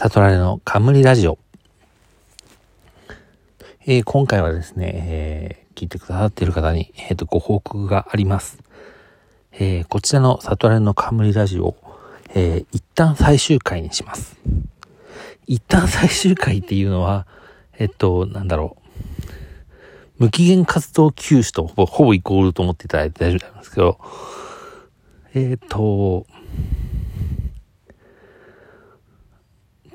[0.00, 1.40] 悟られの冠ラジオ。
[3.84, 8.60] えー、今回はですね、えー、聞いてくださっている方に、えーと、ご報告があります。
[9.50, 11.74] え、こちらの悟られの冠ラジオ、
[12.32, 14.36] えー、一旦最終回にします。
[15.48, 17.26] 一旦最終回っていうのは、
[17.76, 18.76] えっと、なんだろ
[20.20, 20.22] う。
[20.22, 23.98] 無期限活動休止とほぼイコールと思っていただいて大丈夫なんですけど、
[25.34, 26.24] えっ、と、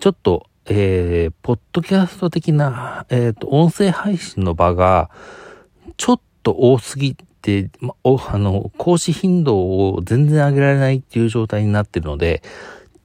[0.03, 5.09] ちょっと、えー、ポッドキャスト的な、えっ、ー、と、音声配信の場が、
[5.95, 12.43] ちょっと多すぎて、ま、お、あの、講師頻度を全然上げられないっていう状態になってるので、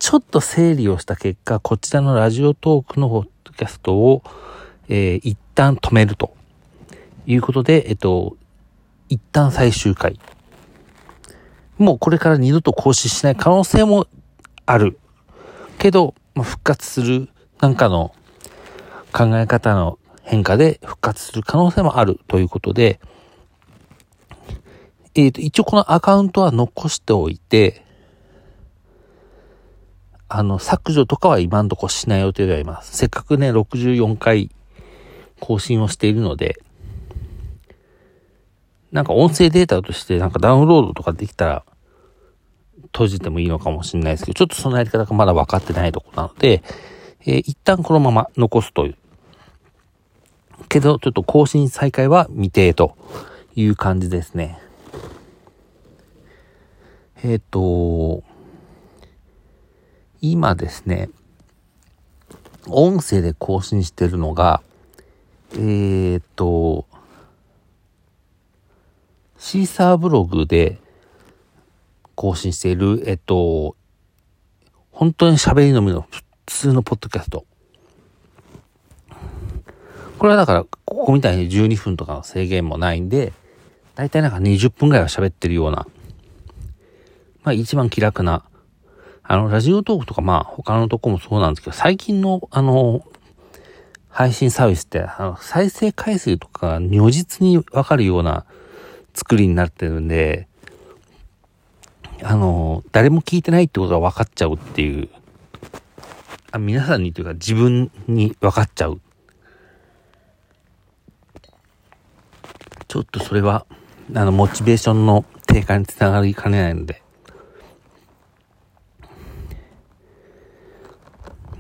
[0.01, 4.25] ちょっと整理をした結果、こちらのラジオトークのポッドキャストを、
[4.89, 6.35] えー、一旦止めると
[7.27, 8.37] いうことで、えっと、
[9.09, 10.19] 一旦最終回。
[11.77, 14.09] もうこれから二度と更新しない可能性も
[14.67, 14.99] ある。
[15.79, 18.15] けど、まあ、復活するなんかの
[19.13, 23.01] 考え方の変化で復活する可能性もあるということで、
[25.17, 27.85] えっ、ー、と、一応このアカウントは残しておいて、
[30.29, 32.97] あの、削除とかは今んとこしない予定ではいます。
[32.97, 34.55] せっかくね、64回
[35.41, 36.61] 更新をしているので、
[38.93, 41.65] なんか音声データとしてなんかダウンロードとかできたら、
[42.93, 46.63] 閉じてもいいのかもしれないですけど、ちょっとそのやり方がまだ分かってないとこなので、
[47.21, 48.97] えー、一旦このまま残すという。
[50.69, 52.97] けど、ちょっと更新再開は未定と
[53.55, 54.59] いう感じですね。
[57.23, 58.23] えっ、ー、と、
[60.21, 61.11] 今ですね、
[62.69, 64.63] 音声で更新してるのが、
[65.53, 66.87] えっ、ー、と、
[69.39, 70.79] シーサーブログで、
[72.19, 73.77] 更新している、えっと、
[74.91, 77.47] 本当に喋りのみの普通のポッドキャスト。
[80.19, 83.33] これはだから、ここみたいに12分とかの制限もないんで、
[83.95, 85.87] だいたいなんか20分ぐらいは喋ってるような、
[87.45, 88.43] まあ一番気楽な、
[89.23, 93.05] あの、ラジオトークとかまあ他のとこもそうなんですけど、最近のあの、
[94.09, 98.45] 配信サービスって、あの、再生回数とかが如実にわかるような
[99.15, 100.49] 作りになってるんで、
[102.23, 105.09] あの、誰も聞いてないってことが分かっちゃうっていう、
[106.51, 109.01] あ皆さんにというか自分に分かっちゃう。
[112.89, 113.67] ちょっとそれは、
[114.15, 117.03] あの、モチベーションの低下につながりかねないので。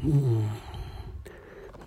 [0.04, 0.48] うん、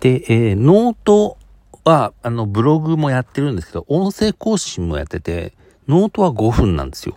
[0.00, 1.38] で、えー、ノート
[1.84, 5.52] は、あの、ブログもやってるんですけど、音声更新もやってて、
[5.88, 7.16] ノートは5分なんですよ。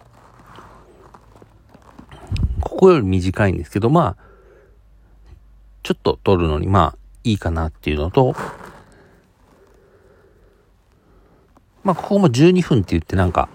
[2.85, 4.17] ここより短いんですけど、まあ、
[5.81, 8.35] ちょっと撮るのに、まあ、いいかなっていうのと、
[11.83, 13.49] まあ、ここも12分って言ってなんか、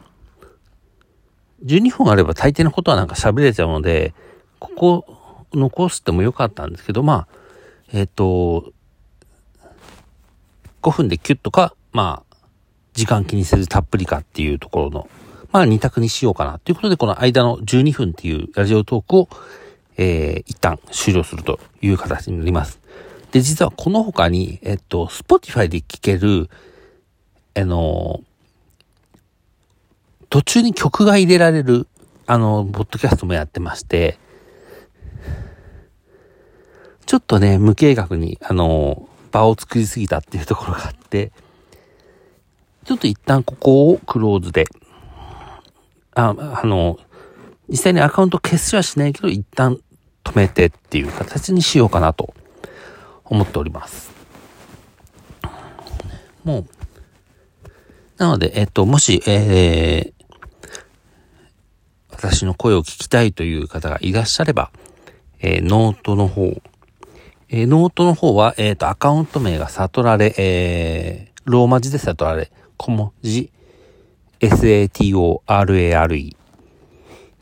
[1.65, 4.15] 12分あれば大抵のことはなんか喋れちゃうので、
[4.59, 7.29] ここ残してもよかったんですけど、まあ、
[7.93, 8.73] えっ、ー、と、
[10.83, 12.37] 5分でキュッとか、まあ、
[12.95, 15.09] 時間気にせずたっぷりかっていうところの
[15.53, 16.59] まあ2択にしようかな。
[16.59, 19.29] ということで、この間の12分っていうラジオトークを、
[19.97, 22.81] えー、一旦終了するという形になります。
[23.33, 26.51] で、実はこの他に、えっと、Spotify で聴ける、
[27.55, 28.21] あの、
[30.29, 31.89] 途中に曲が入れられる、
[32.27, 34.19] あの、ポッドキャストもやってまして、
[37.07, 41.33] ちょっとね、無計画に、あの、場を作りすぎたっていうところがあって、
[42.85, 44.67] ちょっと一旦ここをクローズで、
[46.29, 46.99] あ、あの、
[47.69, 49.79] 実際にアカウント消しはしないけど、一旦
[50.25, 52.35] 止めてっていう形にしようかなと
[53.25, 54.11] 思っております。
[56.45, 56.67] もう、
[58.17, 60.21] なので、えっと、もし、えー、
[62.11, 64.71] 私の声を聞きたいという方がいらっしゃれば、
[65.39, 66.55] えー、ノートの方、
[67.49, 73.51] えー、ノートの方は、えっ、ー、と、アカウント名が悟られ、えー、ローマ字で悟られ、小文字、
[74.41, 76.37] satorare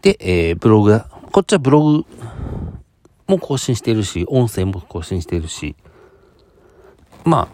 [0.03, 1.09] で、えー、ブログだ。
[1.33, 2.05] こっちはブログ
[3.29, 5.77] も更新してるし、音声も更新してるし、
[7.25, 7.49] ま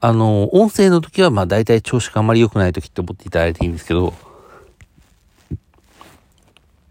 [0.00, 4.14] あ、あの、音声の時はまあ大体調子があまり良くない時って思っていただいていいんですけど、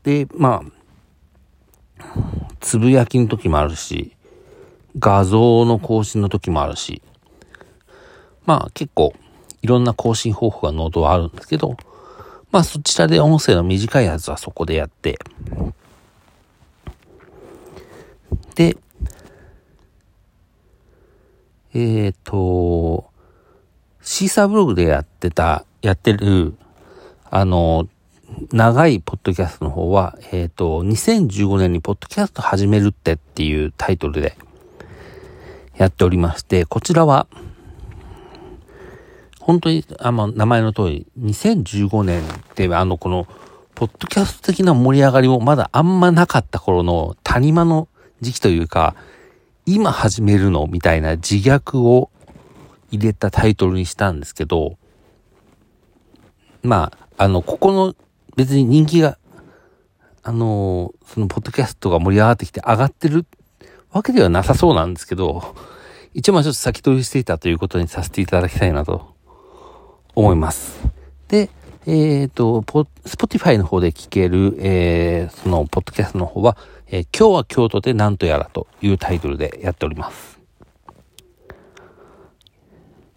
[0.03, 2.05] で、まあ、
[2.59, 4.15] つぶやきの時もあるし、
[4.99, 7.01] 画像の更新の時もあるし、
[8.45, 9.13] まあ結構
[9.61, 11.75] いろんな更新方法がノートはあるんですけど、
[12.55, 15.19] まあそちらで音声の短いやつはそこでやって、
[18.55, 18.77] で、
[21.73, 23.09] えっ、ー、と、
[24.01, 26.55] シーサーブログでやってた、やってる、
[27.29, 27.89] あの、
[28.53, 34.37] 長いポッドキャストの方は、えっ、ー、と、2015年にポッドキャスト始めるってっていうタイトルで
[35.75, 37.27] やっておりまして、こちらは、
[39.45, 42.23] 本当に、あの、名前の通り、2015年っ
[42.55, 43.27] てあの、この、
[43.75, 47.87] ポッドキャスト的な盛り上がりもまだあんまなかった頃の谷間の
[48.21, 48.95] 時期というか、
[49.67, 52.09] 今始めるのみたいな自虐を
[52.89, 54.79] 入れたタイトルにしたんですけど、
[56.63, 57.93] まあ、あの、ここの
[58.35, 59.19] 別に人気が、
[60.23, 63.27] あの、そのポッドキャストが盛り上がってきて上がってる
[63.91, 65.55] わけではなさそうなんですけど、
[66.15, 69.14] 一応まあちょっと先取りしていたということにさせていただきたいなと
[70.15, 70.79] 思います。
[71.27, 71.49] で、
[71.85, 76.57] えっ、ー、と、ポ、 Spotify の方で聞ける、えー、その、ポッドキャストの方は、
[76.87, 80.39] えー、今日は京都でなんとやらというタイトルでやっております。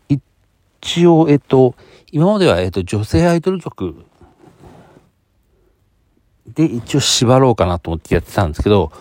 [0.08, 1.74] 一応、えっ、と、
[2.12, 4.04] 今までは、えっ、と、女性アイドル曲
[6.46, 8.92] で一応縛ろうかなと思ってやってたんですけど、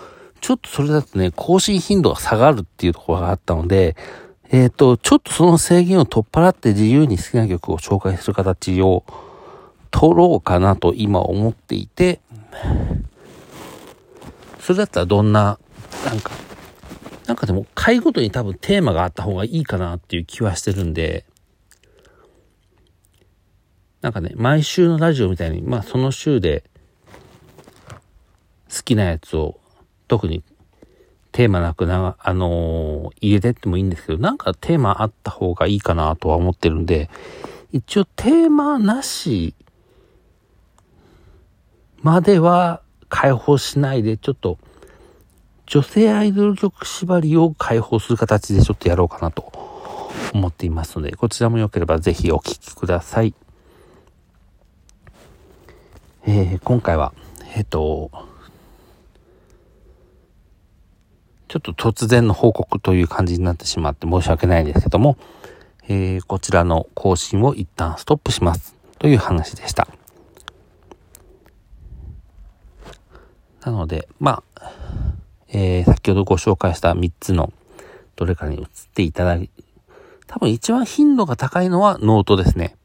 [0.41, 3.95] ちょっとそれだとね、更新頻度が下がるっていうところがあったので、
[4.49, 9.03] えっ、ー、と、ちょっとその制限を取っ払って自由に好きな曲を紹介する形を
[9.91, 12.21] 取ろうかなと今思っていて、
[14.59, 15.59] それだったらどんな、
[16.05, 16.31] なんか、
[17.25, 21.25] なんかでも回ごとに多分テーマがあった方がいいかなっていう気はしてるんで、
[24.01, 26.63] なんかね、毎週のラジオみたいに、まあその週で
[28.73, 29.59] 好きなやつを
[30.07, 30.43] 特に
[31.37, 37.11] テーマなくな、あのー、入れてってもいいんですけど、なんかテーマあった方がいいかなとは思ってるんで、
[37.71, 39.53] 一応テーマなし
[42.01, 44.57] までは解放しないで、ちょっと
[45.67, 49.53] 女性アイドル曲縛りを解放する形でちょっとやろうかなと
[50.33, 53.35] 思っていますので、こちらも良ければぜひお聴きください。
[56.25, 57.13] えー、今回は、
[57.53, 58.09] えっ、ー、と、
[61.59, 65.17] ちょっと突然の報告という感じになってしまって申し訳ないですけども、
[65.87, 69.87] えー、こちらの更新を一旦ストップしますという話でした。
[73.65, 74.71] なので、まあ、
[75.49, 77.51] えー、先ほどご紹介した3つの
[78.15, 79.49] どれかに移っていただい
[80.27, 82.75] 多分一番頻度が高いのはノートですね。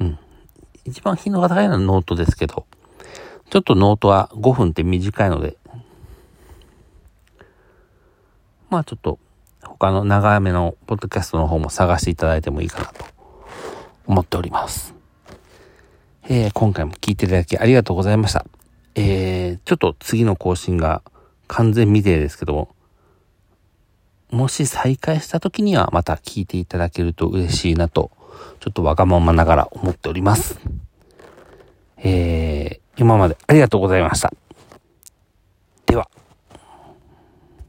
[0.00, 0.18] うん。
[0.84, 2.66] 一番頻度が高いのはノートですけど、
[3.48, 5.56] ちょっとノートは5分って短いので、
[8.70, 9.18] まあちょっと
[9.62, 13.04] 他の長めのポッドキャストの方も探していただいてもいいかなと
[14.06, 14.94] 思っております。
[16.28, 18.44] えー、今回も聞いていただきありがとうございました。
[18.94, 21.02] えー、ちょっと次の更新が
[21.46, 22.68] 完全未定ですけども、
[24.30, 28.10] もし再開した時にはまた聞いていただけると嬉しいなと、
[28.60, 30.60] ちょっとわがままながら思っております。
[31.96, 34.32] えー、今までありがとうございました。